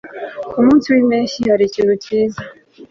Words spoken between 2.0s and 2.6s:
cyiza